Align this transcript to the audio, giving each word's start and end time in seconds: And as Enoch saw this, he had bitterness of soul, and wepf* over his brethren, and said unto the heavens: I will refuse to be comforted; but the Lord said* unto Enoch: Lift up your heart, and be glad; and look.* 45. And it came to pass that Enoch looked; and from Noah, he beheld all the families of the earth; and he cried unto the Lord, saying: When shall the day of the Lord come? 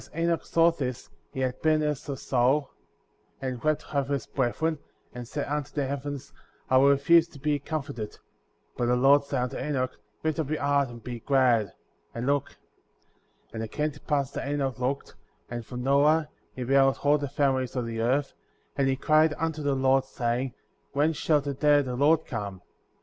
And 0.01 0.07
as 0.15 0.23
Enoch 0.23 0.45
saw 0.47 0.71
this, 0.71 1.11
he 1.31 1.41
had 1.41 1.61
bitterness 1.61 2.09
of 2.09 2.17
soul, 2.17 2.71
and 3.39 3.61
wepf* 3.61 3.93
over 3.93 4.13
his 4.13 4.25
brethren, 4.25 4.79
and 5.13 5.27
said 5.27 5.45
unto 5.45 5.71
the 5.75 5.85
heavens: 5.85 6.33
I 6.71 6.77
will 6.77 6.89
refuse 6.89 7.27
to 7.27 7.39
be 7.39 7.59
comforted; 7.59 8.17
but 8.75 8.87
the 8.87 8.95
Lord 8.95 9.25
said* 9.25 9.43
unto 9.43 9.59
Enoch: 9.59 9.91
Lift 10.23 10.39
up 10.39 10.49
your 10.49 10.59
heart, 10.59 10.89
and 10.89 11.03
be 11.03 11.19
glad; 11.19 11.73
and 12.15 12.25
look.* 12.25 12.55
45. 13.51 13.51
And 13.53 13.63
it 13.63 13.71
came 13.71 13.91
to 13.91 13.99
pass 13.99 14.31
that 14.31 14.47
Enoch 14.51 14.79
looked; 14.79 15.13
and 15.51 15.63
from 15.63 15.83
Noah, 15.83 16.29
he 16.55 16.63
beheld 16.63 16.97
all 17.03 17.19
the 17.19 17.27
families 17.29 17.75
of 17.75 17.85
the 17.85 18.01
earth; 18.01 18.33
and 18.75 18.87
he 18.87 18.95
cried 18.95 19.35
unto 19.37 19.61
the 19.61 19.75
Lord, 19.75 20.05
saying: 20.05 20.55
When 20.93 21.13
shall 21.13 21.41
the 21.41 21.53
day 21.53 21.77
of 21.81 21.85
the 21.85 21.95
Lord 21.95 22.25
come? 22.25 22.63